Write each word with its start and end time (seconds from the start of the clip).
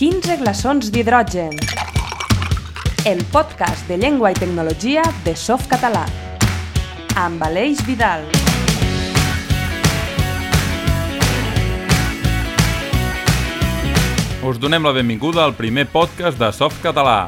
15 0.00 0.38
glaçons 0.40 0.86
d'hidrogen. 0.88 1.50
El 3.04 3.18
podcast 3.28 3.84
de 3.84 3.98
llengua 4.00 4.30
i 4.32 4.38
tecnologia 4.38 5.02
de 5.26 5.34
Softcatalà. 5.36 6.06
Amb 7.20 7.44
Aleix 7.44 7.82
Vidal. 7.84 8.24
Us 14.40 14.56
donem 14.56 14.88
la 14.88 14.96
benvinguda 14.96 15.44
al 15.44 15.52
primer 15.60 15.84
podcast 15.92 16.40
de 16.40 16.48
Softcatalà. 16.48 17.18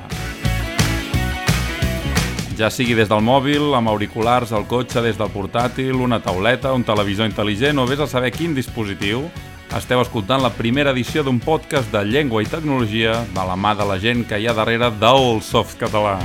Ja 2.57 2.73
sigui 2.73 2.97
des 2.97 3.13
del 3.13 3.21
mòbil, 3.21 3.75
amb 3.77 3.93
auriculars, 3.93 4.57
al 4.57 4.65
cotxe, 4.65 5.05
des 5.05 5.21
del 5.21 5.29
portàtil, 5.29 6.01
una 6.01 6.25
tauleta, 6.25 6.73
un 6.73 6.89
televisor 6.89 7.29
intel·ligent 7.29 7.85
o 7.85 7.85
vés 7.85 8.01
a 8.01 8.09
saber 8.09 8.33
quin 8.33 8.57
dispositiu, 8.57 9.29
esteu 9.77 10.03
escoltant 10.03 10.43
la 10.45 10.51
primera 10.53 10.93
edició 10.93 11.23
d'un 11.25 11.39
podcast 11.41 11.89
de 11.93 12.03
llengua 12.05 12.43
i 12.43 12.49
tecnologia 12.51 13.15
de 13.33 13.45
la 13.49 13.57
mà 13.57 13.73
de 13.79 13.87
la 13.89 13.97
gent 14.03 14.27
que 14.29 14.37
hi 14.37 14.49
ha 14.49 14.53
darrere 14.57 14.91
del 15.01 15.41
Softcatalà. 15.41 16.19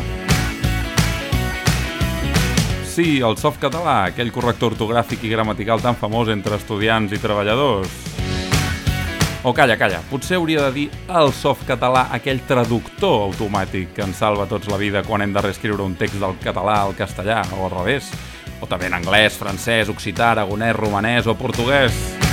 Sí, 2.92 3.22
el 3.24 3.38
Softcatalà, 3.40 4.10
aquell 4.10 4.34
corrector 4.36 4.76
ortogràfic 4.76 5.24
i 5.24 5.32
gramatical 5.32 5.80
tan 5.80 5.96
famós 5.96 6.34
entre 6.34 6.60
estudiants 6.60 7.16
i 7.16 7.22
treballadors. 7.24 7.96
O 9.48 9.54
calla, 9.56 9.78
calla, 9.80 10.02
potser 10.10 10.36
hauria 10.42 10.66
de 10.66 10.72
dir 10.76 10.86
el 11.08 11.30
softcatalà, 11.32 12.08
aquell 12.18 12.42
traductor 12.50 13.30
automàtic 13.30 13.94
que 13.96 14.04
ens 14.04 14.20
salva 14.20 14.50
tots 14.50 14.68
la 14.68 14.82
vida 14.82 15.06
quan 15.08 15.24
hem 15.24 15.32
de 15.32 15.46
reescriure 15.46 15.86
un 15.86 15.96
text 15.96 16.20
del 16.20 16.36
català 16.44 16.82
al 16.82 16.98
castellà, 17.00 17.46
o 17.56 17.64
al 17.70 17.76
revés. 17.78 18.12
O 18.60 18.68
també 18.68 18.92
en 18.92 19.00
anglès, 19.00 19.40
francès, 19.40 19.94
occità, 19.94 20.34
aragonès, 20.34 20.76
romanès 20.76 21.32
o 21.32 21.38
portuguès. 21.40 22.27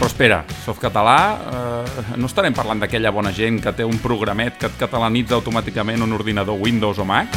Però 0.00 0.08
espera, 0.08 0.38
softcatalà, 0.64 1.16
eh, 1.36 2.02
no 2.16 2.24
estarem 2.24 2.54
parlant 2.56 2.80
d'aquella 2.80 3.10
bona 3.12 3.34
gent 3.36 3.58
que 3.60 3.74
té 3.76 3.84
un 3.84 3.98
programet 4.00 4.54
que 4.56 4.70
et 4.70 4.78
catalanitza 4.80 5.34
automàticament 5.36 6.00
un 6.00 6.14
ordinador 6.16 6.56
Windows 6.56 6.96
o 6.96 7.04
Mac? 7.04 7.28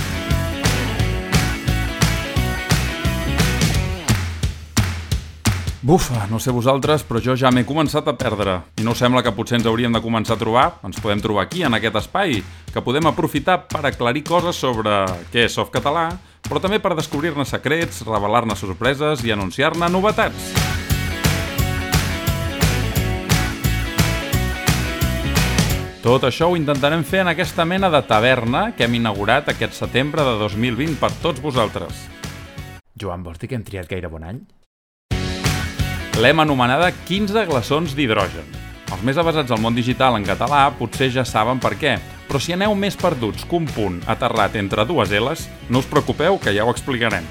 Bufa, 5.81 6.23
no 6.31 6.39
sé 6.39 6.55
vosaltres, 6.55 7.03
però 7.03 7.19
jo 7.19 7.35
ja 7.35 7.51
m'he 7.51 7.65
començat 7.67 8.07
a 8.07 8.15
perdre. 8.15 8.61
I 8.79 8.87
no 8.87 8.95
sembla 8.95 9.25
que 9.25 9.35
potser 9.35 9.59
ens 9.59 9.67
hauríem 9.67 9.91
de 9.91 9.99
començar 9.99 10.37
a 10.37 10.39
trobar, 10.39 10.77
ens 10.87 11.03
podem 11.03 11.19
trobar 11.19 11.43
aquí, 11.43 11.65
en 11.67 11.75
aquest 11.75 11.99
espai, 11.99 12.39
que 12.71 12.85
podem 12.85 13.11
aprofitar 13.11 13.65
per 13.67 13.83
aclarir 13.89 14.23
coses 14.23 14.55
sobre 14.55 15.01
què 15.35 15.49
és 15.49 15.59
softcatalà, 15.59 16.13
però 16.47 16.63
també 16.63 16.79
per 16.79 16.95
descobrir-ne 16.95 17.43
secrets, 17.43 18.05
revelar-ne 18.07 18.55
sorpreses 18.55 19.27
i 19.27 19.35
anunciar-ne 19.35 19.91
novetats. 19.91 20.82
Tot 26.03 26.25
això 26.27 26.49
ho 26.51 26.55
intentarem 26.59 26.99
fer 27.07 27.21
en 27.23 27.29
aquesta 27.31 27.63
mena 27.63 27.87
de 27.87 28.01
taverna 28.03 28.73
que 28.75 28.83
hem 28.83 28.97
inaugurat 28.97 29.47
aquest 29.47 29.77
setembre 29.77 30.25
de 30.27 30.33
2020 30.41 30.97
per 30.99 31.07
tots 31.23 31.39
vosaltres. 31.39 32.01
Joan, 32.99 33.21
vols 33.23 33.39
dir 33.39 33.47
que 33.47 33.55
hem 33.55 33.63
triat 33.63 33.87
gaire 33.87 34.09
bon 34.11 34.25
any? 34.27 34.41
L'hem 36.19 36.41
anomenada 36.43 36.89
15 37.07 37.45
glaçons 37.47 37.95
d'hidrogen. 37.95 38.49
Els 38.91 39.05
més 39.07 39.21
avasats 39.23 39.55
al 39.55 39.63
món 39.63 39.79
digital 39.79 40.17
en 40.19 40.27
català 40.27 40.65
potser 40.75 41.07
ja 41.15 41.23
saben 41.23 41.63
per 41.63 41.77
què, 41.79 41.95
però 42.27 42.43
si 42.43 42.51
aneu 42.51 42.75
més 42.75 42.99
perduts 42.99 43.47
que 43.47 43.57
un 43.61 43.71
punt 43.71 44.01
aterrat 44.03 44.59
entre 44.59 44.83
dues 44.83 45.15
L's, 45.15 45.47
no 45.71 45.79
us 45.79 45.87
preocupeu 45.87 46.35
que 46.35 46.51
ja 46.51 46.67
ho 46.67 46.75
explicarem. 46.75 47.23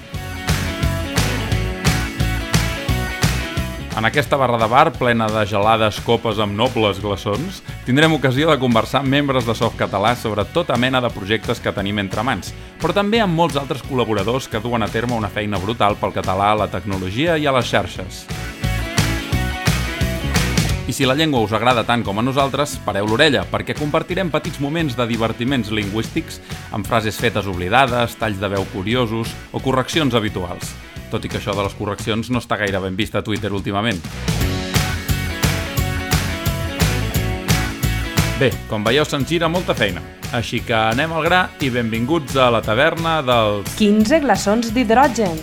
En 3.92 4.08
aquesta 4.08 4.40
barra 4.40 4.56
de 4.56 4.72
bar, 4.72 4.88
plena 4.96 5.28
de 5.28 5.44
gelades 5.44 6.00
copes 6.00 6.40
amb 6.40 6.56
nobles 6.56 7.04
glaçons, 7.04 7.60
tindrem 7.86 8.12
ocasió 8.14 8.50
de 8.50 8.58
conversar 8.62 9.00
amb 9.02 9.11
membres 9.11 9.47
de 9.47 9.55
Softcatalà 9.58 10.14
sobre 10.14 10.44
tota 10.55 10.77
mena 10.78 11.00
de 11.02 11.11
projectes 11.11 11.58
que 11.61 11.72
tenim 11.75 11.98
entre 11.98 12.22
mans, 12.22 12.52
però 12.78 12.94
també 12.94 13.18
amb 13.20 13.34
molts 13.34 13.58
altres 13.58 13.83
col·laboradors 13.89 14.46
que 14.48 14.61
duen 14.62 14.83
a 14.83 14.90
terme 14.90 15.18
una 15.18 15.30
feina 15.30 15.58
brutal 15.58 15.98
pel 15.98 16.14
català, 16.14 16.52
a 16.52 16.61
la 16.62 16.70
tecnologia 16.70 17.36
i 17.39 17.46
a 17.46 17.55
les 17.56 17.67
xarxes. 17.67 18.23
I 20.86 20.92
si 20.92 21.06
la 21.06 21.14
llengua 21.17 21.40
us 21.40 21.52
agrada 21.56 21.86
tant 21.89 22.02
com 22.05 22.18
a 22.18 22.23
nosaltres, 22.23 22.77
pareu 22.84 23.06
l'orella, 23.08 23.46
perquè 23.48 23.74
compartirem 23.79 24.30
petits 24.30 24.61
moments 24.61 24.95
de 24.98 25.06
divertiments 25.08 25.70
lingüístics 25.73 26.40
amb 26.70 26.86
frases 26.86 27.17
fetes 27.17 27.48
oblidades, 27.48 28.18
talls 28.20 28.39
de 28.42 28.51
veu 28.52 28.67
curiosos 28.74 29.33
o 29.52 29.62
correccions 29.64 30.14
habituals. 30.14 30.74
Tot 31.11 31.24
i 31.24 31.33
que 31.33 31.40
això 31.40 31.56
de 31.56 31.64
les 31.64 31.74
correccions 31.80 32.30
no 32.30 32.45
està 32.45 32.61
gaire 32.61 32.83
ben 32.83 32.98
vist 32.98 33.17
a 33.17 33.24
Twitter 33.24 33.52
últimament. 33.56 34.05
Bé, 38.40 38.48
com 38.68 38.82
veieu, 38.84 39.04
se'ns 39.04 39.28
gira 39.28 39.48
molta 39.48 39.74
feina. 39.76 40.00
Així 40.32 40.62
que 40.64 40.74
anem 40.74 41.12
al 41.12 41.26
gra 41.26 41.42
i 41.60 41.68
benvinguts 41.70 42.38
a 42.40 42.48
la 42.50 42.62
taverna 42.64 43.20
dels... 43.26 43.68
15 43.76 44.22
glaçons 44.24 44.72
d'hidrogen. 44.72 45.36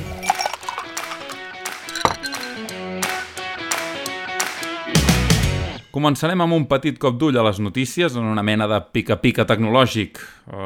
Començarem 5.94 6.42
amb 6.42 6.54
un 6.58 6.66
petit 6.70 6.98
cop 7.02 7.18
d'ull 7.22 7.38
a 7.38 7.46
les 7.46 7.62
notícies 7.62 8.18
en 8.18 8.26
una 8.30 8.46
mena 8.46 8.70
de 8.70 8.78
pica-pica 8.94 9.46
tecnològic. 9.50 10.22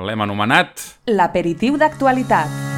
L'hem 0.07 0.27
anomenat... 0.27 0.87
L'aperitiu 1.11 1.79
d'actualitat. 1.79 2.72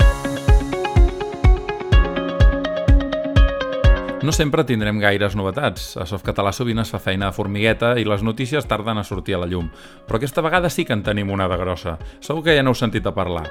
No 4.26 4.32
sempre 4.34 4.64
tindrem 4.66 4.98
gaires 4.98 5.36
novetats. 5.38 5.92
A 6.02 6.06
Softcatalà 6.10 6.50
sovint 6.50 6.80
es 6.82 6.90
fa 6.90 6.98
feina 6.98 7.28
de 7.28 7.36
formigueta 7.36 7.92
i 8.02 8.06
les 8.10 8.24
notícies 8.26 8.66
tarden 8.66 8.98
a 8.98 9.04
sortir 9.06 9.36
a 9.38 9.42
la 9.44 9.46
llum. 9.46 9.68
Però 10.08 10.18
aquesta 10.18 10.42
vegada 10.42 10.72
sí 10.74 10.82
que 10.82 10.96
en 10.98 11.04
tenim 11.06 11.30
una 11.30 11.46
de 11.46 11.58
grossa. 11.62 12.00
Segur 12.26 12.42
que 12.48 12.56
ja 12.58 12.64
n'heu 12.66 12.74
sentit 12.74 13.06
a 13.06 13.12
parlar. 13.14 13.44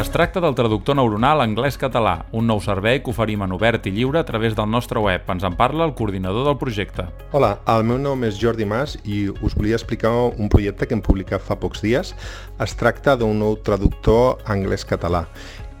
Es 0.00 0.08
tracta 0.14 0.40
del 0.40 0.56
traductor 0.56 0.96
neuronal 0.96 1.42
anglès-català, 1.44 2.14
un 2.32 2.48
nou 2.48 2.62
servei 2.64 3.02
que 3.04 3.12
oferim 3.12 3.44
en 3.44 3.52
obert 3.52 3.84
i 3.84 3.92
lliure 3.92 4.22
a 4.22 4.24
través 4.24 4.56
del 4.56 4.70
nostre 4.72 5.02
web. 5.02 5.28
Ens 5.28 5.44
en 5.44 5.58
parla 5.58 5.84
el 5.84 5.92
coordinador 5.98 6.48
del 6.48 6.56
projecte. 6.56 7.04
Hola, 7.36 7.58
el 7.68 7.84
meu 7.84 8.00
nom 8.00 8.24
és 8.24 8.38
Jordi 8.40 8.64
Mas 8.64 8.96
i 9.04 9.26
us 9.28 9.58
volia 9.58 9.76
explicar 9.76 10.14
un 10.32 10.48
projecte 10.48 10.88
que 10.88 10.96
hem 10.96 11.04
publicat 11.04 11.44
fa 11.44 11.60
pocs 11.60 11.84
dies. 11.84 12.14
Es 12.56 12.74
tracta 12.80 13.18
d'un 13.20 13.44
nou 13.44 13.60
traductor 13.60 14.40
anglès-català. 14.56 15.26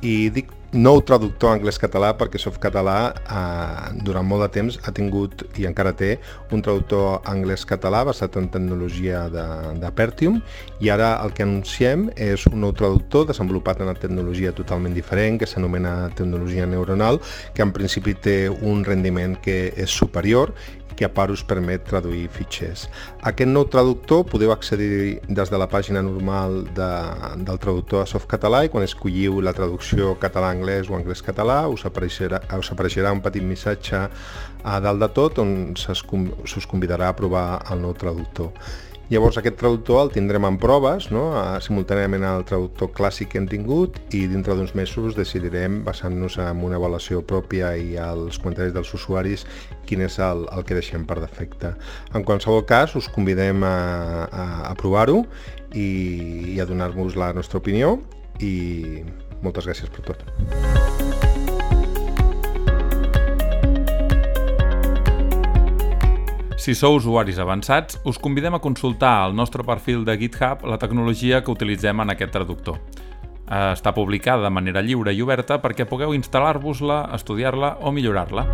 I 0.04 0.28
dic 0.28 0.52
nou 0.74 0.98
traductor 1.06 1.52
anglès-català 1.54 2.12
perquè 2.18 2.38
Softcatalà 2.42 2.98
eh, 3.14 4.02
durant 4.06 4.26
molt 4.26 4.42
de 4.44 4.48
temps 4.56 4.78
ha 4.82 4.92
tingut 4.94 5.44
i 5.60 5.68
encara 5.68 5.94
té 5.94 6.16
un 6.52 6.62
traductor 6.66 7.22
anglès-català 7.30 8.02
basat 8.08 8.36
en 8.40 8.48
tecnologia 8.50 9.24
de, 9.30 9.46
de 9.78 9.92
Pertium 9.94 10.40
i 10.82 10.90
ara 10.90 11.14
el 11.22 11.34
que 11.36 11.46
anunciem 11.46 12.08
és 12.18 12.46
un 12.50 12.58
nou 12.66 12.74
traductor 12.74 13.28
desenvolupat 13.30 13.80
en 13.80 13.92
una 13.92 13.98
tecnologia 13.98 14.54
totalment 14.56 14.96
diferent 14.98 15.38
que 15.38 15.48
s'anomena 15.48 16.10
tecnologia 16.18 16.66
neuronal 16.66 17.20
que 17.54 17.62
en 17.62 17.74
principi 17.74 18.16
té 18.18 18.38
un 18.50 18.82
rendiment 18.84 19.38
que 19.44 19.70
és 19.78 19.94
superior 19.94 20.52
que 20.96 21.06
a 21.06 21.10
part 21.12 21.32
us 21.34 21.44
permet 21.46 21.84
traduir 21.88 22.28
fitxers. 22.32 22.86
Aquest 23.26 23.50
nou 23.50 23.66
traductor 23.70 24.24
podeu 24.28 24.52
accedir 24.54 25.20
des 25.28 25.50
de 25.50 25.60
la 25.60 25.68
pàgina 25.70 26.02
normal 26.04 26.62
de, 26.76 26.90
del 27.44 27.60
traductor 27.62 28.04
a 28.04 28.08
Softcatalà 28.08 28.64
i 28.64 28.72
quan 28.72 28.86
escolliu 28.86 29.40
la 29.44 29.54
traducció 29.56 30.14
català-anglès 30.22 30.90
o 30.90 30.98
anglès-català 30.98 31.64
us, 31.72 31.84
apareixerà, 31.88 32.42
us 32.58 32.72
apareixerà 32.72 33.12
un 33.12 33.22
petit 33.24 33.44
missatge 33.44 34.06
a 34.64 34.80
dalt 34.80 35.02
de 35.02 35.10
tot 35.12 35.38
on 35.42 35.74
us 35.76 36.66
convidarà 36.70 37.10
a 37.10 37.16
provar 37.16 37.46
el 37.70 37.82
nou 37.84 37.94
traductor. 37.98 38.52
Llavors 39.10 39.36
aquest 39.36 39.58
traductor 39.60 39.98
el 40.00 40.10
tindrem 40.14 40.46
en 40.48 40.56
proves, 40.60 41.10
no? 41.12 41.26
simultàniament 41.60 42.24
al 42.24 42.46
traductor 42.48 42.88
clàssic 42.96 43.34
que 43.34 43.40
hem 43.40 43.48
tingut 43.50 43.98
i 44.16 44.22
dintre 44.30 44.56
d'uns 44.56 44.72
mesos 44.78 45.18
decidirem, 45.18 45.82
basant-nos 45.84 46.38
en 46.40 46.62
una 46.64 46.78
avaluació 46.80 47.20
pròpia 47.20 47.74
i 47.76 47.98
als 48.00 48.40
comentaris 48.40 48.72
dels 48.72 48.94
usuaris, 48.96 49.44
quin 49.84 50.06
és 50.08 50.16
el, 50.24 50.46
el 50.56 50.64
que 50.64 50.78
deixem 50.80 51.04
per 51.04 51.20
defecte. 51.20 51.74
En 52.16 52.24
qualsevol 52.24 52.64
cas, 52.64 52.96
us 52.96 53.10
convidem 53.12 53.60
a, 53.68 53.76
a, 54.24 54.48
a 54.72 54.74
provar-ho 54.80 55.20
i, 55.74 56.56
i 56.56 56.58
a 56.64 56.68
donar-vos 56.70 57.20
la 57.20 57.34
nostra 57.36 57.60
opinió 57.60 57.98
i 58.40 59.04
moltes 59.44 59.68
gràcies 59.68 59.92
per 59.92 60.08
tot. 60.08 60.93
Si 66.64 66.72
sou 66.72 66.94
usuaris 66.96 67.36
avançats, 67.36 67.98
us 68.08 68.16
convidem 68.16 68.54
a 68.56 68.58
consultar 68.58 69.18
al 69.20 69.34
nostre 69.36 69.60
perfil 69.62 70.00
de 70.00 70.14
GitHub 70.16 70.62
la 70.64 70.78
tecnologia 70.80 71.42
que 71.44 71.52
utilitzem 71.52 72.00
en 72.00 72.12
aquest 72.14 72.32
traductor. 72.32 72.78
Està 73.52 73.92
publicada 73.92 74.46
de 74.46 74.50
manera 74.56 74.80
lliure 74.80 75.12
i 75.12 75.20
oberta 75.20 75.58
perquè 75.60 75.84
pugueu 75.84 76.14
instal·lar-vos-la, 76.16 77.02
estudiar-la 77.18 77.74
o 77.84 77.92
millorar-la. 77.92 78.46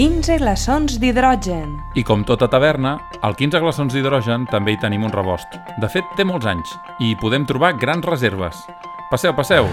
«15 0.00 0.40
glaçons 0.40 0.96
d'hidrogen». 0.96 1.76
I 2.00 2.08
com 2.08 2.24
tota 2.24 2.48
taverna, 2.48 2.96
al 3.20 3.36
15 3.36 3.60
glaçons 3.60 3.92
d'hidrogen 3.92 4.48
també 4.48 4.72
hi 4.72 4.80
tenim 4.80 5.04
un 5.04 5.12
rebost. 5.12 5.60
De 5.76 5.92
fet, 5.92 6.08
té 6.16 6.24
molts 6.24 6.48
anys 6.48 6.78
i 6.96 7.12
hi 7.12 7.20
podem 7.20 7.44
trobar 7.44 7.76
grans 7.76 8.08
reserves. 8.08 8.64
Passeu, 9.12 9.36
passeu! 9.36 9.68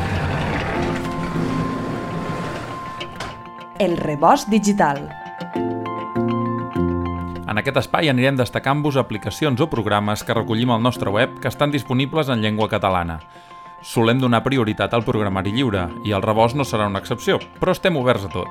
El 3.84 3.98
rebost 3.98 4.48
digital. 4.48 5.10
En 7.52 7.58
aquest 7.60 7.82
espai 7.82 8.08
anirem 8.08 8.38
destacant-vos 8.40 8.96
aplicacions 8.96 9.60
o 9.60 9.68
programes 9.68 10.22
que 10.24 10.36
recollim 10.38 10.72
al 10.72 10.80
nostre 10.80 11.12
web 11.12 11.34
que 11.44 11.50
estan 11.52 11.74
disponibles 11.74 12.30
en 12.32 12.40
llengua 12.40 12.70
catalana. 12.72 13.18
Solem 13.84 14.22
donar 14.24 14.40
prioritat 14.46 14.96
al 14.96 15.04
programari 15.04 15.52
lliure 15.52 15.90
i 16.08 16.16
el 16.16 16.24
rebost 16.24 16.56
no 16.56 16.64
serà 16.64 16.88
una 16.88 17.02
excepció, 17.04 17.42
però 17.60 17.76
estem 17.76 18.00
oberts 18.00 18.24
a 18.24 18.32
tot. 18.32 18.48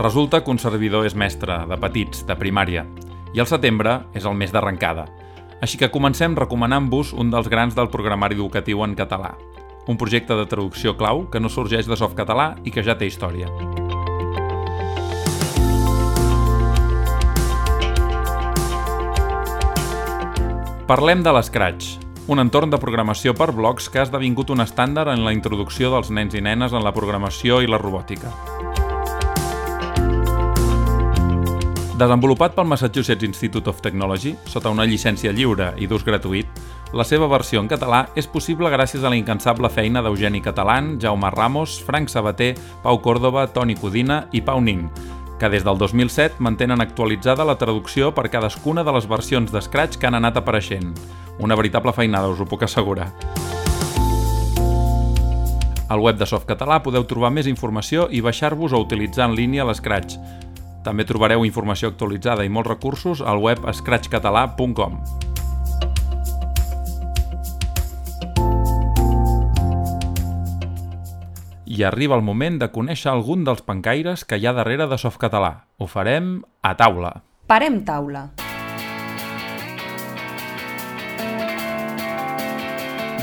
Resulta 0.00 0.40
que 0.40 0.54
un 0.54 0.62
servidor 0.62 1.04
és 1.04 1.12
mestre, 1.12 1.66
de 1.68 1.76
petits, 1.84 2.24
de 2.24 2.38
primària, 2.40 2.86
i 3.36 3.44
el 3.44 3.50
setembre 3.50 4.06
és 4.16 4.24
el 4.24 4.40
mes 4.40 4.56
d'arrencada. 4.56 5.04
Així 5.60 5.76
que 5.76 5.92
comencem 5.92 6.32
recomanant-vos 6.32 7.12
un 7.12 7.28
dels 7.28 7.52
grans 7.52 7.76
del 7.76 7.92
programari 7.92 8.40
educatiu 8.40 8.80
en 8.88 8.96
català, 8.96 9.34
un 9.86 9.98
projecte 10.00 10.34
de 10.34 10.46
traducció 10.46 10.96
clau 10.96 11.26
que 11.30 11.40
no 11.40 11.50
sorgeix 11.52 11.88
de 11.88 11.98
softcatalà 11.98 12.54
i 12.64 12.72
que 12.72 12.84
ja 12.84 12.96
té 12.96 13.08
història. 13.10 13.50
Parlem 20.84 21.22
de 21.24 21.32
l'Scratch, 21.32 21.94
un 22.28 22.40
entorn 22.40 22.68
de 22.72 22.76
programació 22.80 23.32
per 23.36 23.50
blocs 23.56 23.86
que 23.88 24.00
ha 24.00 24.04
esdevingut 24.04 24.50
un 24.52 24.60
estàndard 24.64 25.12
en 25.12 25.24
la 25.24 25.32
introducció 25.32 25.88
dels 25.92 26.10
nens 26.12 26.36
i 26.36 26.42
nenes 26.44 26.72
en 26.76 26.84
la 26.84 26.92
programació 26.92 27.62
i 27.64 27.68
la 27.68 27.80
robòtica. 27.80 28.32
Desenvolupat 31.94 32.56
pel 32.56 32.66
Massachusetts 32.66 33.24
Institute 33.24 33.70
of 33.70 33.80
Technology, 33.80 34.34
sota 34.50 34.72
una 34.72 34.84
llicència 34.84 35.32
lliure 35.32 35.70
i 35.78 35.86
d'ús 35.86 36.04
gratuït, 36.04 36.48
la 36.94 37.02
seva 37.02 37.26
versió 37.26 37.58
en 37.58 37.66
català 37.66 38.04
és 38.14 38.28
possible 38.30 38.70
gràcies 38.70 39.02
a 39.02 39.10
la 39.10 39.18
incansable 39.18 39.66
feina 39.66 39.98
d'Eugeni 40.02 40.38
Catalán, 40.44 40.94
Jaume 41.02 41.30
Ramos, 41.34 41.80
Frank 41.82 42.08
Sabater, 42.08 42.52
Pau 42.84 43.00
Córdoba, 43.02 43.48
Toni 43.50 43.74
Codina 43.74 44.28
i 44.30 44.40
Pau 44.46 44.60
Nin, 44.62 44.86
que 45.40 45.50
des 45.50 45.66
del 45.66 45.78
2007 45.78 46.38
mantenen 46.38 46.80
actualitzada 46.80 47.44
la 47.44 47.58
traducció 47.58 48.12
per 48.14 48.28
cadascuna 48.30 48.86
de 48.86 48.94
les 48.94 49.10
versions 49.10 49.50
d'Scratch 49.50 49.98
que 49.98 50.06
han 50.06 50.14
anat 50.20 50.38
apareixent. 50.38 50.94
Una 51.42 51.58
veritable 51.58 51.92
feinada, 51.92 52.30
us 52.30 52.38
ho 52.38 52.46
puc 52.46 52.62
assegurar. 52.62 53.10
Al 55.90 56.00
web 56.00 56.16
de 56.16 56.30
Softcatalà 56.30 56.78
podeu 56.86 57.04
trobar 57.10 57.34
més 57.34 57.50
informació 57.50 58.06
i 58.10 58.22
baixar-vos 58.22 58.72
o 58.72 58.86
utilitzar 58.86 59.26
en 59.28 59.34
línia 59.34 59.66
l'Scratch. 59.66 60.14
També 60.86 61.02
trobareu 61.04 61.42
informació 61.44 61.90
actualitzada 61.90 62.46
i 62.46 62.52
molts 62.52 62.70
recursos 62.70 63.20
al 63.20 63.42
web 63.42 63.66
scratchcatalà.com. 63.66 65.33
I 71.74 71.82
arriba 71.82 72.14
el 72.14 72.22
moment 72.22 72.60
de 72.60 72.68
conèixer 72.70 73.08
algun 73.10 73.42
dels 73.42 73.64
pencaires 73.66 74.22
que 74.28 74.36
hi 74.38 74.44
ha 74.46 74.52
darrere 74.54 74.86
de 74.86 74.98
Softcatalà. 75.00 75.50
Ho 75.82 75.88
farem 75.90 76.36
a 76.62 76.70
taula. 76.78 77.10
Parem 77.50 77.80
taula. 77.88 78.28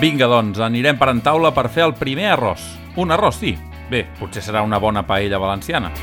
Vinga, 0.03 0.27
doncs, 0.27 0.59
anirem 0.59 0.99
per 0.99 1.13
en 1.13 1.23
taula 1.23 1.53
per 1.55 1.69
fer 1.71 1.87
el 1.87 1.95
primer 1.95 2.33
arròs. 2.33 2.65
Un 2.99 3.15
arròs, 3.15 3.39
sí. 3.39 3.55
Bé, 3.91 4.09
potser 4.19 4.43
serà 4.43 4.65
una 4.67 4.83
bona 4.83 5.05
paella 5.07 5.39
valenciana. 5.39 5.93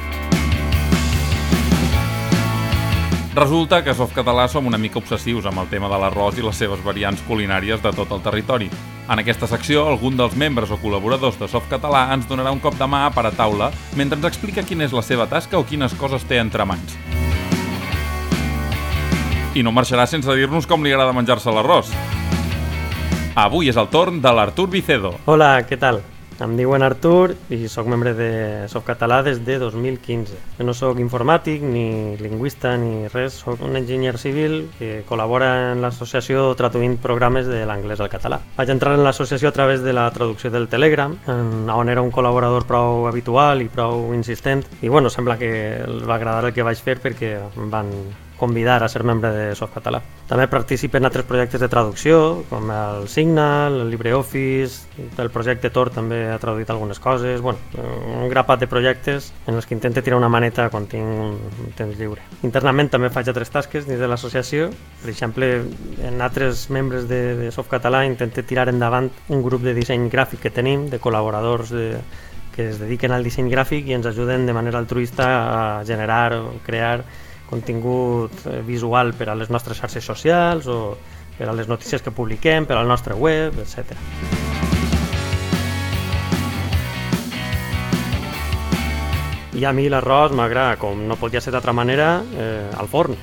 Resulta 3.39 3.85
que 3.85 3.93
a 3.93 3.95
Softcatalà 3.95 4.49
som 4.51 4.67
una 4.67 4.81
mica 4.83 4.99
obsessius 4.99 5.45
amb 5.47 5.61
el 5.63 5.69
tema 5.71 5.87
de 5.87 5.99
l'arròs 6.03 6.41
i 6.41 6.43
les 6.43 6.59
seves 6.59 6.81
variants 6.83 7.21
culinàries 7.23 7.79
de 7.85 7.93
tot 7.95 8.11
el 8.11 8.25
territori. 8.25 8.67
En 9.07 9.23
aquesta 9.23 9.47
secció, 9.47 9.85
algun 9.87 10.19
dels 10.19 10.35
membres 10.35 10.73
o 10.75 10.79
col·laboradors 10.83 11.39
de 11.39 11.47
Softcatalà 11.47 12.09
ens 12.17 12.27
donarà 12.27 12.51
un 12.51 12.59
cop 12.59 12.75
de 12.75 12.91
mà 12.91 13.05
per 13.15 13.29
a 13.29 13.31
taula 13.31 13.71
mentre 13.95 14.19
ens 14.19 14.27
explica 14.27 14.67
quina 14.67 14.89
és 14.89 14.97
la 14.97 15.07
seva 15.07 15.29
tasca 15.31 15.55
o 15.55 15.63
quines 15.63 15.95
coses 15.95 16.27
té 16.27 16.43
entre 16.43 16.67
mans. 16.67 16.99
I 19.55 19.63
no 19.63 19.71
marxarà 19.71 20.11
sense 20.11 20.35
dir-nos 20.35 20.67
com 20.67 20.83
li 20.83 20.91
agrada 20.91 21.15
menjar-se 21.15 21.55
l'arròs. 21.55 21.95
Avui 23.39 23.71
és 23.71 23.79
el 23.79 23.87
torn 23.87 24.19
de 24.19 24.35
l'Artur 24.35 24.67
Vicedo. 24.67 25.15
Hola, 25.31 25.61
què 25.63 25.79
tal? 25.79 26.03
Em 26.39 26.53
diuen 26.55 26.85
Artur 26.87 27.33
i 27.51 27.67
sóc 27.67 27.89
membre 27.91 28.13
de 28.15 28.31
Softcatalà 28.71 29.25
des 29.27 29.41
de 29.43 29.57
2015. 29.59 30.37
Jo 30.59 30.67
no 30.69 30.75
sóc 30.77 31.01
informàtic, 31.03 31.65
ni 31.67 32.15
lingüista, 32.21 32.77
ni 32.79 33.09
res. 33.11 33.41
Sóc 33.43 33.65
un 33.67 33.75
enginyer 33.81 34.15
civil 34.23 34.69
que 34.79 35.03
col·labora 35.09 35.73
en 35.73 35.83
l'associació 35.83 36.53
traduint 36.55 36.95
programes 37.03 37.51
de 37.51 37.65
l'anglès 37.67 37.99
al 37.99 38.13
català. 38.13 38.39
Vaig 38.55 38.71
entrar 38.71 38.95
en 38.95 39.03
l'associació 39.03 39.51
a 39.51 39.57
través 39.57 39.83
de 39.83 39.97
la 39.97 40.07
traducció 40.15 40.53
del 40.55 40.69
Telegram, 40.71 41.17
on 41.27 41.91
era 41.91 42.07
un 42.07 42.15
col·laborador 42.15 42.69
prou 42.71 43.09
habitual 43.11 43.67
i 43.67 43.69
prou 43.73 44.15
insistent. 44.15 44.63
I 44.81 44.95
bueno, 44.95 45.11
sembla 45.11 45.41
que 45.43 45.51
els 45.83 46.07
va 46.07 46.21
agradar 46.21 46.47
el 46.47 46.55
que 46.55 46.67
vaig 46.67 46.79
fer 46.79 47.01
perquè 47.03 47.35
em 47.49 47.71
van 47.75 47.91
convidar 48.39 48.83
a 48.83 48.89
ser 48.89 49.03
membre 49.05 49.31
de 49.35 49.47
Softcatalà. 49.59 50.01
També 50.29 50.47
participa 50.49 51.01
en 51.01 51.09
altres 51.09 51.27
projectes 51.29 51.61
de 51.61 51.69
traducció, 51.69 52.45
com 52.49 52.71
el 52.73 53.09
Signal, 53.09 53.81
el 53.83 53.91
LibreOffice, 53.91 54.87
el 55.19 55.31
projecte 55.35 55.73
Tor 55.75 55.91
també 55.93 56.23
ha 56.33 56.39
traduït 56.41 56.71
algunes 56.71 57.01
coses, 57.03 57.43
bueno, 57.45 57.59
un 57.75 58.29
grapat 58.31 58.63
de 58.63 58.71
projectes 58.71 59.33
en 59.47 59.59
els 59.59 59.67
que 59.67 59.75
intenta 59.77 60.03
tirar 60.03 60.21
una 60.21 60.31
maneta 60.33 60.69
quan 60.71 60.87
tinc 60.89 61.05
un 61.05 61.75
temps 61.77 61.99
lliure. 61.99 62.23
Internament 62.47 62.93
també 62.93 63.11
faig 63.13 63.29
altres 63.29 63.51
tasques 63.53 63.89
dins 63.89 64.01
de 64.01 64.09
l'associació, 64.09 64.71
per 65.03 65.13
exemple, 65.13 65.51
en 66.05 66.23
altres 66.25 66.69
membres 66.71 67.09
de, 67.11 67.21
de 67.43 67.53
Softcatalà 67.53 68.05
intento 68.07 68.45
tirar 68.47 68.69
endavant 68.71 69.11
un 69.29 69.43
grup 69.43 69.67
de 69.67 69.75
disseny 69.75 70.09
gràfic 70.13 70.47
que 70.47 70.55
tenim, 70.55 70.87
de 70.93 71.01
col·laboradors 71.03 71.75
de, 71.75 71.89
que 72.59 72.69
es 72.71 72.81
dediquen 72.83 73.13
al 73.15 73.23
disseny 73.23 73.47
gràfic 73.53 73.87
i 73.87 73.95
ens 73.95 74.09
ajuden 74.11 74.47
de 74.49 74.55
manera 74.57 74.81
altruista 74.83 75.27
a 75.39 75.61
generar 75.87 76.33
o 76.35 76.57
crear 76.67 77.05
contingut 77.49 78.45
eh, 78.47 78.61
visual 78.63 79.15
per 79.17 79.31
a 79.33 79.37
les 79.39 79.51
nostres 79.51 79.81
xarxes 79.81 80.05
socials 80.05 80.69
o 80.69 80.97
per 81.39 81.49
a 81.49 81.55
les 81.55 81.69
notícies 81.71 82.03
que 82.03 82.13
publiquem, 82.13 82.67
per 82.67 82.77
al 82.77 82.89
nostre 82.91 83.15
web, 83.15 83.57
etc. 83.63 83.95
I 89.59 89.65
a 89.67 89.73
mi 89.75 89.89
l'arròs 89.91 90.35
m'agrada, 90.39 90.77
com 90.79 91.01
no 91.09 91.17
podia 91.19 91.41
ser 91.43 91.51
d'altra 91.55 91.75
manera, 91.75 92.21
eh, 92.37 92.71
al 92.79 92.87
forn. 92.87 93.17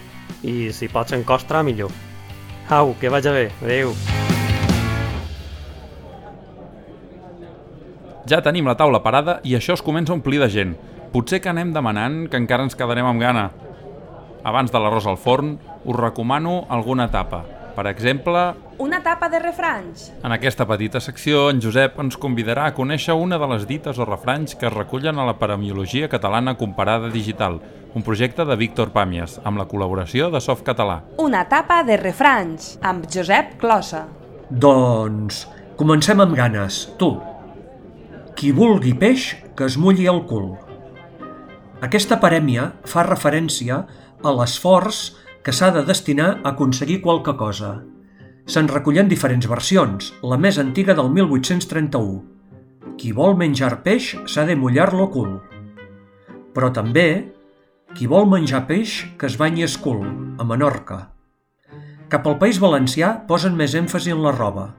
I 0.43 0.71
si 0.75 0.89
pots 0.91 1.15
en 1.15 1.23
costra, 1.23 1.63
millor. 1.63 1.91
Au, 2.69 2.95
que 2.99 3.09
vagi 3.09 3.31
bé. 3.31 3.45
Adéu. 3.63 3.93
Ja 8.25 8.41
tenim 8.41 8.65
la 8.65 8.73
taula 8.75 9.03
parada 9.05 9.37
i 9.45 9.53
això 9.53 9.75
es 9.77 9.83
comença 9.85 10.11
a 10.11 10.17
omplir 10.17 10.41
de 10.41 10.49
gent. 10.49 10.73
Potser 11.13 11.39
que 11.39 11.51
anem 11.51 11.71
demanant 11.75 12.25
que 12.27 12.41
encara 12.41 12.65
ens 12.65 12.75
quedarem 12.75 13.05
amb 13.05 13.21
gana. 13.21 13.51
Abans 14.45 14.69
de 14.71 14.77
l'arròs 14.79 15.07
al 15.09 15.17
forn, 15.17 15.55
us 15.85 15.95
recomano 15.97 16.65
alguna 16.69 17.07
tapa. 17.11 17.43
Per 17.75 17.87
exemple, 17.89 18.53
Una 18.79 19.01
tapa 19.03 19.27
de 19.29 19.39
refranys. 19.39 20.11
en 20.23 20.31
aquesta 20.31 20.65
petita 20.67 20.99
secció, 20.99 21.49
en 21.49 21.59
Josep 21.61 21.97
ens 21.99 22.15
convidarà 22.17 22.65
a 22.67 22.73
conèixer 22.75 23.13
una 23.13 23.37
de 23.37 23.47
les 23.47 23.65
dites 23.67 23.97
o 23.99 24.05
refranys 24.05 24.55
que 24.55 24.67
es 24.67 24.73
recullen 24.73 25.17
a 25.19 25.25
la 25.25 25.37
paramiologia 25.39 26.07
catalana 26.07 26.55
comparada 26.55 27.09
digital, 27.09 27.59
un 27.95 28.03
projecte 28.03 28.45
de 28.45 28.55
Víctor 28.55 28.91
Pàmies, 28.93 29.39
amb 29.43 29.57
la 29.57 29.65
col·laboració 29.65 30.29
de 30.31 30.39
Softcatalà. 30.39 31.01
Una 31.17 31.45
tapa 31.49 31.83
de 31.83 31.97
refranys, 31.97 32.77
amb 32.81 33.05
Josep 33.11 33.57
Closa. 33.57 34.05
Doncs 34.49 35.47
comencem 35.75 36.21
amb 36.21 36.35
ganes. 36.35 36.93
Tu. 36.99 37.09
Qui 38.35 38.51
vulgui 38.51 38.93
peix, 38.93 39.35
que 39.55 39.65
es 39.65 39.77
mulli 39.77 40.05
el 40.07 40.25
cul. 40.27 40.53
Aquesta 41.81 42.19
parèmia 42.19 42.73
fa 42.87 43.03
referència 43.03 43.75
a 43.81 43.87
l'esforç 44.33 45.11
que 45.45 45.53
s'ha 45.53 45.69
de 45.75 45.83
destinar 45.85 46.29
a 46.37 46.53
aconseguir 46.55 47.01
qualque 47.03 47.35
cosa. 47.37 47.83
Se'n 48.49 48.69
recullen 48.69 49.09
diferents 49.09 49.45
versions, 49.49 50.11
la 50.21 50.37
més 50.37 50.57
antiga 50.61 50.95
del 50.97 51.11
1831. 51.13 52.23
Qui 52.97 53.11
vol 53.13 53.37
menjar 53.37 53.83
peix 53.85 54.15
s'ha 54.25 54.45
de 54.49 54.55
mullar-lo 54.57 55.09
cul. 55.13 55.35
Però 56.55 56.71
també, 56.73 57.33
qui 57.93 58.07
vol 58.09 58.25
menjar 58.29 58.65
peix 58.69 59.03
que 59.19 59.29
es 59.29 59.37
banyi 59.37 59.67
es 59.67 59.77
cul, 59.77 60.01
a 60.39 60.47
Menorca. 60.47 60.99
Cap 62.09 62.25
al 62.25 62.39
País 62.41 62.57
Valencià 62.61 63.13
posen 63.29 63.55
més 63.57 63.77
èmfasi 63.77 64.13
en 64.13 64.21
la 64.23 64.33
roba. 64.33 64.71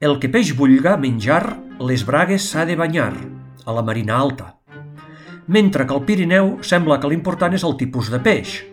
El 0.00 0.18
que 0.20 0.28
peix 0.28 0.50
vulga 0.58 0.98
menjar, 1.00 1.56
les 1.80 2.02
bragues 2.04 2.50
s'ha 2.50 2.66
de 2.68 2.76
banyar, 2.76 3.14
a 3.66 3.72
la 3.72 3.82
Marina 3.82 4.18
Alta. 4.18 4.55
Mentre 5.46 5.86
que 5.86 5.94
al 5.94 6.02
Pirineu 6.04 6.58
sembla 6.66 6.98
que 6.98 7.06
l'important 7.10 7.54
és 7.54 7.64
el 7.66 7.76
tipus 7.78 8.10
de 8.10 8.18
peix. 8.22 8.64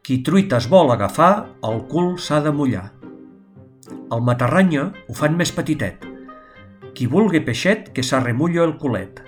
Qui 0.00 0.22
truites 0.24 0.68
vol 0.72 0.90
agafar, 0.94 1.46
el 1.66 1.82
cul 1.90 2.14
s'ha 2.16 2.40
de 2.40 2.52
mullar. 2.54 2.92
Al 4.10 4.22
Matarranya 4.24 4.92
ho 5.08 5.14
fan 5.18 5.36
més 5.36 5.52
petitet. 5.52 5.96
Qui 6.96 7.06
vulgui 7.10 7.40
peixet, 7.44 7.92
que 7.92 8.02
s'arremullo 8.06 8.64
el 8.64 8.76
culet. 8.80 9.20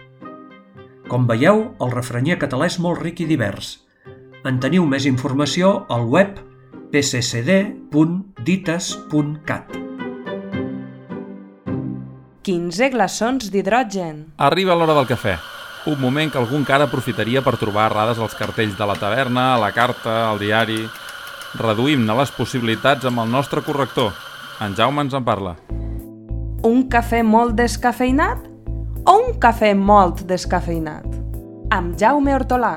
Com 1.09 1.26
veieu, 1.28 1.75
el 1.83 1.90
refranyer 1.92 2.38
català 2.40 2.66
és 2.71 2.78
molt 2.80 3.02
ric 3.02 3.21
i 3.21 3.26
divers. 3.28 3.85
En 4.49 4.61
teniu 4.62 4.87
més 4.88 5.04
informació 5.09 5.85
al 5.92 6.04
web 6.09 6.38
pccd.dites.cat. 6.92 9.66
15 12.49 12.88
glaçons 12.95 13.50
d'hidrogen. 13.52 14.33
Arriba 14.40 14.73
l'hora 14.78 14.95
del 14.97 15.09
cafè. 15.11 15.58
Un 15.87 16.00
moment 16.00 16.30
que 16.30 16.38
algun 16.38 16.64
cara 16.66 16.88
aprofitaria 16.88 17.42
per 17.42 17.56
trobar 17.56 17.87
errades 17.90 18.18
als 18.18 18.35
cartells 18.35 18.76
de 18.76 18.87
la 18.87 18.97
taverna, 18.99 19.54
a 19.54 19.61
la 19.61 19.73
carta, 19.73 20.30
al 20.30 20.42
diari... 20.42 20.87
Reduïm-ne 21.58 22.12
les 22.12 22.30
possibilitats 22.37 23.08
amb 23.08 23.23
el 23.23 23.30
nostre 23.32 23.62
corrector. 23.64 24.11
En 24.61 24.75
Jaume 24.76 25.00
ens 25.06 25.14
en 25.16 25.25
parla. 25.25 25.54
Un 26.68 26.82
cafè 26.92 27.23
molt 27.25 27.54
descafeinat 27.56 28.44
o 29.08 29.14
un 29.23 29.38
cafè 29.40 29.73
molt 29.73 30.26
descafeinat? 30.28 31.08
Amb 31.73 31.97
Jaume 31.97 32.37
Hortolà. 32.37 32.75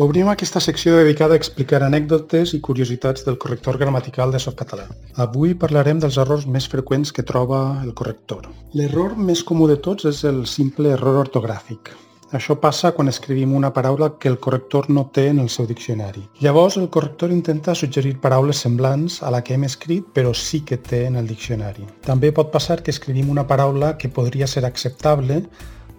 Obrim 0.00 0.28
aquesta 0.32 0.60
secció 0.64 0.94
dedicada 0.96 1.34
a 1.34 1.40
explicar 1.40 1.82
anècdotes 1.84 2.54
i 2.56 2.60
curiositats 2.64 3.26
del 3.26 3.36
corrector 3.36 3.76
gramatical 3.76 4.30
de 4.32 4.38
softcatalà. 4.40 4.86
Avui 5.20 5.52
parlarem 5.52 5.98
dels 6.00 6.16
errors 6.16 6.46
més 6.48 6.64
freqüents 6.72 7.12
que 7.12 7.24
troba 7.28 7.58
el 7.84 7.92
corrector. 7.92 8.48
L'error 8.72 9.18
més 9.20 9.42
comú 9.44 9.68
de 9.68 9.76
tots 9.76 10.08
és 10.08 10.22
el 10.24 10.46
simple 10.48 10.94
error 10.96 11.20
ortogràfic. 11.26 11.92
Això 12.32 12.56
passa 12.56 12.94
quan 12.96 13.12
escrivim 13.12 13.52
una 13.52 13.74
paraula 13.76 14.14
que 14.16 14.30
el 14.30 14.38
corrector 14.40 14.88
no 14.88 15.10
té 15.12 15.26
en 15.28 15.42
el 15.42 15.50
seu 15.52 15.66
diccionari. 15.68 16.22
Llavors, 16.40 16.78
el 16.80 16.88
corrector 16.88 17.34
intenta 17.34 17.74
suggerir 17.74 18.14
paraules 18.22 18.64
semblants 18.64 19.18
a 19.22 19.30
la 19.34 19.42
que 19.44 19.52
hem 19.58 19.68
escrit, 19.68 20.06
però 20.16 20.32
sí 20.32 20.62
que 20.64 20.78
té 20.80 21.04
en 21.10 21.20
el 21.20 21.28
diccionari. 21.28 21.84
També 22.00 22.32
pot 22.32 22.48
passar 22.54 22.80
que 22.80 22.96
escrivim 22.96 23.28
una 23.28 23.44
paraula 23.46 23.98
que 23.98 24.08
podria 24.08 24.48
ser 24.48 24.64
acceptable, 24.64 25.42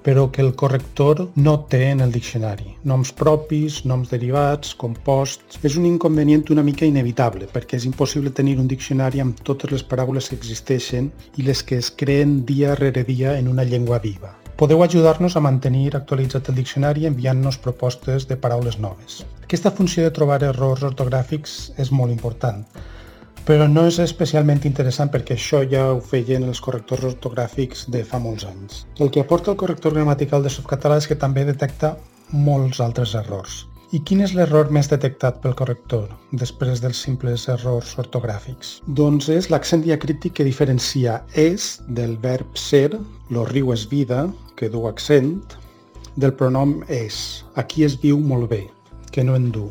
però 0.04 0.30
que 0.32 0.44
el 0.44 0.54
corrector 0.60 1.30
no 1.36 1.56
té 1.72 1.90
en 1.90 2.04
el 2.04 2.12
diccionari. 2.12 2.76
Noms 2.84 3.14
propis, 3.16 3.82
noms 3.90 4.12
derivats, 4.12 4.76
composts... 4.76 5.60
És 5.64 5.78
un 5.80 5.88
inconvenient 5.88 6.46
una 6.54 6.64
mica 6.68 6.86
inevitable, 6.86 7.48
perquè 7.54 7.80
és 7.80 7.88
impossible 7.90 8.36
tenir 8.36 8.58
un 8.60 8.68
diccionari 8.68 9.24
amb 9.24 9.40
totes 9.48 9.72
les 9.72 9.84
paraules 9.88 10.30
que 10.30 10.38
existeixen 10.38 11.10
i 11.40 11.48
les 11.48 11.64
que 11.64 11.80
es 11.80 11.90
creen 11.90 12.42
dia 12.46 12.76
rere 12.76 13.06
dia 13.08 13.38
en 13.40 13.48
una 13.48 13.64
llengua 13.64 14.00
viva. 14.04 14.36
Podeu 14.60 14.84
ajudar-nos 14.84 15.36
a 15.36 15.42
mantenir 15.42 15.96
actualitzat 15.98 16.52
el 16.52 16.60
diccionari 16.60 17.08
enviant-nos 17.10 17.58
propostes 17.58 18.28
de 18.30 18.38
paraules 18.38 18.78
noves. 18.80 19.24
Aquesta 19.44 19.72
funció 19.72 20.04
de 20.04 20.14
trobar 20.14 20.44
errors 20.46 20.84
ortogràfics 20.86 21.74
és 21.82 21.90
molt 21.92 22.14
important, 22.14 22.62
però 23.48 23.68
no 23.68 23.84
és 23.90 23.98
especialment 24.00 24.62
interessant 24.70 25.12
perquè 25.12 25.36
això 25.36 25.64
ja 25.68 25.90
ho 25.92 26.00
feien 26.00 26.46
els 26.48 26.62
correctors 26.64 27.04
ortogràfics 27.10 27.90
de 27.92 28.04
fa 28.08 28.20
molts 28.24 28.46
anys. 28.48 28.84
El 29.04 29.12
que 29.12 29.24
aporta 29.24 29.52
el 29.52 29.60
corrector 29.60 29.94
gramatical 29.98 30.44
de 30.44 30.52
softcatalà 30.54 31.02
és 31.02 31.08
que 31.10 31.20
també 31.20 31.44
detecta 31.48 31.98
molts 32.32 32.80
altres 32.84 33.16
errors. 33.20 33.64
I 33.94 34.00
quin 34.02 34.24
és 34.26 34.32
l'error 34.34 34.72
més 34.74 34.88
detectat 34.90 35.36
pel 35.42 35.54
corrector 35.54 36.08
després 36.42 36.80
dels 36.82 37.02
simples 37.06 37.44
errors 37.52 37.92
ortogràfics? 38.02 38.80
Doncs 39.00 39.28
és 39.30 39.52
l'accent 39.54 39.84
diacrític 39.84 40.34
que 40.40 40.48
diferencia 40.48 41.20
és 41.38 41.76
del 42.00 42.16
verb 42.24 42.58
ser, 42.58 42.96
lo 43.30 43.44
riu 43.52 43.70
és 43.76 43.84
vida, 43.92 44.24
que 44.58 44.72
du 44.74 44.88
accent, 44.90 45.36
del 46.16 46.34
pronom 46.40 46.80
és. 46.88 47.44
Aquí 47.54 47.84
es 47.86 48.00
viu 48.02 48.18
molt 48.18 48.50
bé, 48.50 48.64
que 49.12 49.24
no 49.28 49.36
en 49.38 49.52
du. 49.52 49.68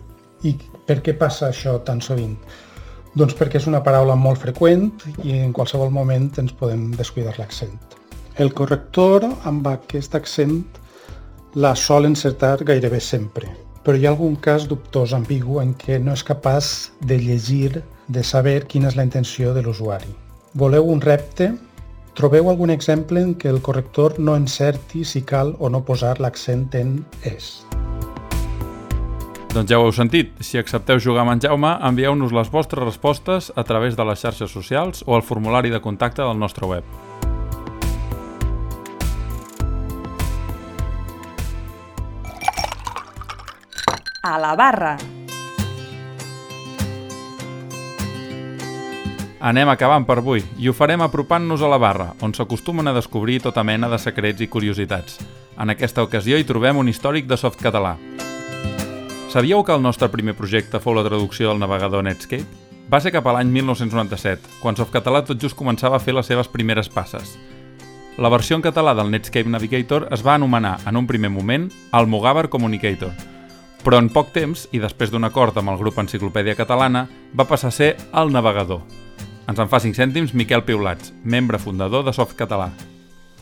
I 0.46 0.54
per 0.86 1.00
què 1.02 1.16
passa 1.18 1.48
això 1.48 1.80
tan 1.82 2.04
sovint? 2.04 2.36
Doncs 3.12 3.34
perquè 3.36 3.60
és 3.60 3.66
una 3.68 3.82
paraula 3.84 4.14
molt 4.16 4.40
freqüent 4.40 4.86
i 5.20 5.34
en 5.42 5.50
qualsevol 5.52 5.90
moment 5.92 6.30
ens 6.40 6.54
podem 6.56 6.86
descuidar 6.96 7.34
l'accent. 7.36 7.74
El 8.40 8.54
corrector 8.56 9.26
amb 9.44 9.66
aquest 9.68 10.14
accent 10.16 10.62
la 11.54 11.74
sol 11.76 12.08
encertar 12.08 12.62
gairebé 12.64 13.00
sempre, 13.04 13.50
però 13.84 13.98
hi 13.98 14.06
ha 14.06 14.14
algun 14.14 14.38
cas 14.40 14.64
dubtós, 14.70 15.12
ambigu, 15.12 15.60
en 15.60 15.74
què 15.76 15.98
no 16.00 16.16
és 16.16 16.24
capaç 16.24 16.70
de 17.04 17.20
llegir, 17.20 17.82
de 18.08 18.24
saber 18.24 18.62
quina 18.64 18.88
és 18.88 18.96
la 18.96 19.04
intenció 19.04 19.52
de 19.52 19.60
l'usuari. 19.66 20.08
Voleu 20.54 20.88
un 20.88 21.04
repte? 21.04 21.52
Trobeu 22.16 22.48
algun 22.48 22.72
exemple 22.72 23.20
en 23.20 23.36
què 23.36 23.52
el 23.52 23.60
corrector 23.60 24.18
no 24.18 24.36
encerti 24.40 25.04
si 25.04 25.20
cal 25.20 25.54
o 25.58 25.68
no 25.68 25.84
posar 25.84 26.18
l'accent 26.20 26.68
en 26.80 26.98
és. 27.28 27.58
Doncs 29.52 29.68
ja 29.68 29.76
ho 29.76 29.84
heu 29.84 29.92
sentit. 29.92 30.30
Si 30.40 30.56
accepteu 30.56 30.96
jugar 30.96 31.26
amb 31.26 31.34
en 31.34 31.40
Jaume, 31.44 31.74
envieu-nos 31.84 32.32
les 32.32 32.48
vostres 32.48 32.86
respostes 32.86 33.50
a 33.52 33.64
través 33.68 33.98
de 33.98 34.04
les 34.08 34.22
xarxes 34.24 34.48
socials 34.48 35.04
o 35.04 35.12
al 35.12 35.22
formulari 35.22 35.68
de 35.68 35.80
contacte 35.84 36.22
del 36.24 36.38
nostre 36.40 36.64
web. 36.64 36.84
A 44.22 44.38
la 44.40 44.54
barra. 44.56 44.96
Anem 49.42 49.68
acabant 49.68 50.06
per 50.08 50.22
avui 50.22 50.40
i 50.56 50.70
ho 50.70 50.72
farem 50.72 51.02
apropant-nos 51.04 51.60
a 51.60 51.68
la 51.68 51.82
barra, 51.82 52.14
on 52.22 52.32
s'acostumen 52.32 52.88
a 52.88 52.96
descobrir 52.96 53.42
tota 53.42 53.66
mena 53.66 53.90
de 53.92 54.00
secrets 54.00 54.40
i 54.40 54.48
curiositats. 54.48 55.20
En 55.60 55.68
aquesta 55.68 56.06
ocasió 56.06 56.38
hi 56.38 56.48
trobem 56.48 56.78
un 56.78 56.88
històric 56.88 57.28
de 57.28 57.36
softcatalà. 57.36 57.98
Sabíeu 59.32 59.64
que 59.64 59.72
el 59.72 59.80
nostre 59.80 60.10
primer 60.12 60.34
projecte 60.36 60.76
fou 60.76 60.92
la 60.92 61.02
traducció 61.06 61.48
del 61.48 61.60
navegador 61.62 62.02
Netscape? 62.04 62.44
Va 62.92 62.98
ser 63.00 63.14
cap 63.14 63.24
a 63.24 63.32
l'any 63.32 63.48
1997, 63.48 64.58
quan 64.60 64.76
Softcatalà 64.76 65.22
tot 65.24 65.38
just 65.40 65.56
començava 65.56 65.96
a 65.96 66.02
fer 66.04 66.12
les 66.12 66.28
seves 66.28 66.50
primeres 66.52 66.90
passes. 66.92 67.38
La 68.20 68.28
versió 68.28 68.58
en 68.58 68.64
català 68.66 68.92
del 68.92 69.08
Netscape 69.08 69.48
Navigator 69.48 70.04
es 70.12 70.20
va 70.20 70.34
anomenar, 70.34 70.74
en 70.84 71.00
un 71.00 71.08
primer 71.08 71.30
moment, 71.32 71.64
Almogaver 71.96 72.50
Communicator, 72.52 73.14
però 73.80 74.02
en 74.02 74.12
poc 74.12 74.34
temps, 74.36 74.66
i 74.68 74.82
després 74.84 75.08
d'un 75.08 75.24
acord 75.24 75.56
amb 75.56 75.72
el 75.72 75.80
grup 75.80 76.02
Enciclopèdia 76.04 76.58
Catalana, 76.60 77.06
va 77.32 77.48
passar 77.48 77.72
a 77.72 77.78
ser 77.78 77.90
el 78.12 78.36
navegador. 78.36 78.84
Ens 79.48 79.56
en 79.56 79.72
fa 79.72 79.80
5 79.80 79.96
cèntims 79.96 80.36
Miquel 80.36 80.66
Piulats, 80.68 81.14
membre 81.24 81.56
fundador 81.56 82.04
de 82.04 82.12
Softcatalà. 82.12 82.68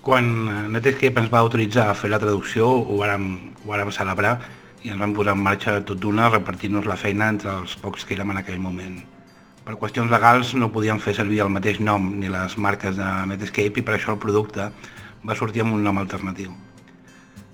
Quan 0.06 0.70
Netscape 0.70 1.18
ens 1.18 1.34
va 1.34 1.42
autoritzar 1.42 1.90
a 1.90 1.98
fer 1.98 2.14
la 2.14 2.22
traducció, 2.22 2.70
ho 2.78 3.02
vàrem, 3.02 3.30
ho 3.58 3.74
vàrem 3.74 3.90
celebrar 3.90 4.38
i 4.82 4.88
ens 4.88 5.00
vam 5.00 5.12
posar 5.12 5.34
en 5.36 5.42
marxa 5.44 5.80
tot 5.84 5.98
d'una 6.00 6.30
repartint-nos 6.30 6.86
la 6.88 6.96
feina 6.96 7.28
entre 7.28 7.52
els 7.62 7.76
pocs 7.80 8.06
que 8.06 8.16
érem 8.16 8.32
en 8.32 8.40
aquell 8.40 8.60
moment. 8.60 8.96
Per 9.64 9.76
qüestions 9.76 10.10
legals 10.10 10.54
no 10.56 10.70
podíem 10.72 10.98
fer 11.04 11.12
servir 11.18 11.42
el 11.44 11.52
mateix 11.52 11.82
nom 11.84 12.08
ni 12.20 12.32
les 12.32 12.56
marques 12.56 12.96
de 12.96 13.08
Netscape 13.28 13.82
i 13.82 13.84
per 13.84 13.98
això 13.98 14.14
el 14.16 14.22
producte 14.22 14.70
va 15.26 15.36
sortir 15.36 15.62
amb 15.66 15.76
un 15.76 15.84
nom 15.84 16.00
alternatiu. 16.00 16.54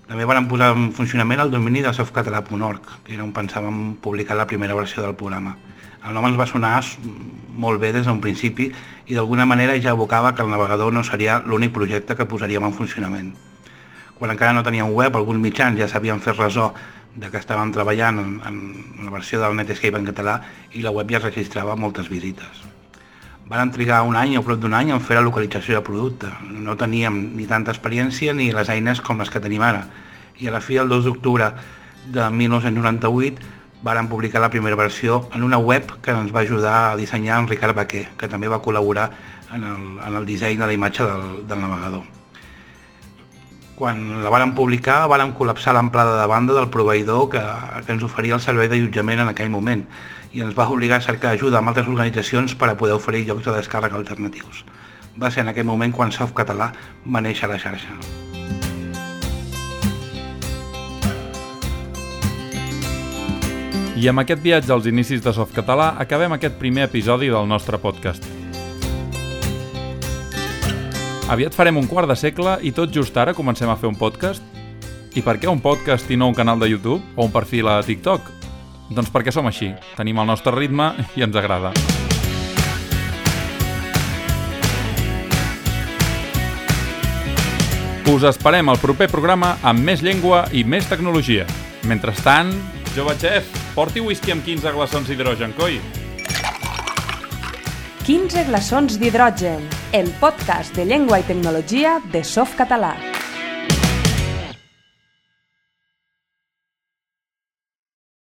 També 0.07 0.25
van 0.25 0.47
posar 0.47 0.71
en 0.77 0.93
funcionament 0.95 1.43
el 1.43 1.51
domini 1.51 1.83
de 1.83 1.91
softcatalà.org, 1.93 2.93
que 3.03 3.17
era 3.17 3.25
on 3.25 3.33
pensàvem 3.35 3.97
publicar 4.03 4.37
la 4.39 4.47
primera 4.47 4.77
versió 4.79 5.03
del 5.03 5.17
programa. 5.19 5.57
El 6.07 6.15
nom 6.15 6.29
ens 6.29 6.39
va 6.39 6.47
sonar 6.47 6.77
molt 7.59 7.83
bé 7.83 7.91
des 7.91 8.07
d'un 8.07 8.21
principi 8.23 8.69
i 8.71 9.17
d'alguna 9.19 9.49
manera 9.51 9.75
ja 9.83 9.97
evocava 9.99 10.37
que 10.37 10.47
el 10.47 10.53
navegador 10.53 10.95
no 10.95 11.03
seria 11.03 11.41
l'únic 11.45 11.75
projecte 11.75 12.15
que 12.15 12.29
posaríem 12.31 12.71
en 12.71 12.77
funcionament. 12.79 13.33
Quan 14.17 14.31
encara 14.31 14.55
no 14.55 14.63
teníem 14.63 14.95
web, 14.95 15.17
alguns 15.17 15.43
mitjans 15.43 15.77
ja 15.77 15.89
s'havien 15.91 16.23
fet 16.23 16.39
resó 16.39 16.71
de 17.17 17.31
que 17.33 17.41
estàvem 17.41 17.73
treballant 17.73 18.21
en, 18.21 18.33
en 18.47 19.05
la 19.07 19.13
versió 19.15 19.41
del 19.41 19.57
Netscape 19.57 19.99
en 19.99 20.09
català 20.09 20.39
i 20.77 20.85
la 20.85 20.93
web 20.93 21.11
ja 21.11 21.23
registrava 21.23 21.77
moltes 21.77 22.11
visites. 22.13 22.65
Van 23.49 23.71
trigar 23.71 24.03
un 24.03 24.17
any 24.19 24.35
o 24.37 24.43
prop 24.43 24.59
d'un 24.61 24.75
any 24.75 24.91
en 24.91 25.01
fer 25.01 25.17
la 25.17 25.25
localització 25.25 25.79
del 25.79 25.87
producte. 25.87 26.33
No 26.51 26.75
teníem 26.77 27.21
ni 27.39 27.47
tanta 27.47 27.71
experiència 27.71 28.35
ni 28.35 28.51
les 28.53 28.71
eines 28.75 29.01
com 29.01 29.23
les 29.23 29.31
que 29.31 29.43
tenim 29.43 29.63
ara. 29.63 29.85
I 30.43 30.51
a 30.51 30.57
la 30.57 30.61
fi 30.61 30.81
del 30.81 30.91
2 30.91 31.07
d'octubre 31.07 31.53
de 32.13 32.27
1998 32.31 33.55
varen 33.87 34.11
publicar 34.11 34.43
la 34.43 34.51
primera 34.51 34.77
versió 34.77 35.29
en 35.33 35.47
una 35.47 35.59
web 35.59 35.95
que 36.03 36.11
ens 36.11 36.35
va 36.35 36.43
ajudar 36.43 36.77
a 36.91 36.97
dissenyar 36.97 37.39
en 37.39 37.49
Ricard 37.49 37.77
Baquer, 37.77 38.09
que 38.19 38.29
també 38.29 38.51
va 38.51 38.63
col·laborar 38.63 39.11
en 39.55 39.63
el, 39.63 39.89
en 40.03 40.21
el 40.21 40.27
disseny 40.27 40.59
de 40.59 40.67
la 40.67 40.75
imatge 40.75 41.07
del, 41.07 41.47
del 41.47 41.61
navegador. 41.63 42.16
Quan 43.77 44.23
la 44.25 44.31
varen 44.33 44.55
publicar, 44.57 45.03
varen 45.13 45.35
col·lapsar 45.37 45.75
l'amplada 45.77 46.15
de 46.17 46.29
banda 46.31 46.55
del 46.57 46.71
proveïdor 46.73 47.27
que, 47.35 47.43
que 47.85 47.93
ens 47.93 48.05
oferia 48.07 48.39
el 48.39 48.41
servei 48.41 48.71
d'allotjament 48.73 49.21
en 49.21 49.29
aquell 49.29 49.51
moment 49.53 49.83
i 50.33 50.41
ens 50.41 50.57
va 50.57 50.65
obligar 50.73 50.97
a 50.97 51.05
cercar 51.05 51.35
ajuda 51.37 51.61
amb 51.61 51.69
altres 51.69 51.91
organitzacions 51.93 52.55
per 52.57 52.71
a 52.71 52.77
poder 52.81 52.97
oferir 52.97 53.27
llocs 53.27 53.45
de 53.45 53.53
descàrrega 53.59 54.01
alternatius. 54.01 54.65
Va 55.21 55.29
ser 55.29 55.45
en 55.45 55.53
aquell 55.53 55.69
moment 55.69 55.93
quan 55.93 56.13
Softcatalà 56.13 56.71
va 57.05 57.25
néixer 57.25 57.45
a 57.45 57.53
la 57.53 57.61
xarxa. 57.61 58.01
I 63.97 64.09
amb 64.09 64.25
aquest 64.25 64.41
viatge 64.41 64.73
als 64.73 64.89
inicis 64.89 65.21
de 65.25 65.37
Softcatalà 65.37 65.93
acabem 66.01 66.33
aquest 66.33 66.57
primer 66.61 66.89
episodi 66.89 67.29
del 67.33 67.49
nostre 67.49 67.77
podcast. 67.81 68.25
Aviat 71.27 71.57
farem 71.59 71.75
un 71.75 71.89
quart 71.91 72.07
de 72.07 72.15
segle 72.15 72.53
i 72.63 72.71
tot 72.71 72.93
just 72.95 73.17
ara 73.19 73.33
comencem 73.35 73.67
a 73.67 73.75
fer 73.75 73.89
un 73.91 73.97
podcast? 73.99 74.45
I 75.19 75.25
per 75.27 75.41
què 75.43 75.51
un 75.51 75.59
podcast 75.59 76.07
i 76.15 76.17
no 76.17 76.29
un 76.31 76.37
canal 76.39 76.61
de 76.63 76.69
YouTube 76.71 77.03
o 77.17 77.25
un 77.27 77.33
perfil 77.35 77.67
a 77.67 77.81
TikTok? 77.83 78.29
Doncs 78.95 79.11
perquè 79.11 79.35
som 79.35 79.49
així, 79.51 79.73
tenim 79.97 80.21
el 80.23 80.31
nostre 80.31 80.55
ritme 80.55 80.93
i 81.19 81.27
ens 81.27 81.35
agrada. 81.35 81.73
Us 88.07 88.31
esperem 88.31 88.71
al 88.71 88.79
proper 88.79 89.11
programa 89.11 89.57
amb 89.67 89.83
més 89.83 90.07
llengua 90.07 90.45
i 90.55 90.63
més 90.63 90.87
tecnologia. 90.87 91.43
Mentrestant, 91.91 92.55
jove 92.95 93.19
xef, 93.19 93.51
porti 93.75 93.99
whisky 93.99 94.31
amb 94.31 94.47
15 94.47 94.79
glaçons 94.79 95.11
d'hidrogen, 95.11 95.59
coi. 95.59 95.83
15 98.07 98.45
glaçons 98.47 99.01
d'hidrogen, 99.03 99.65
el 99.91 100.13
podcast 100.21 100.79
de 100.79 100.87
llengua 100.87 101.19
i 101.19 101.27
tecnologia 101.27 101.99
de 102.15 102.23
Softcatalà. 102.23 103.16